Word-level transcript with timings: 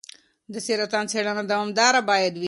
د 0.53 0.55
سرطان 0.67 1.05
څېړنه 1.11 1.43
دوامداره 1.51 2.01
باید 2.09 2.33
وي. 2.35 2.39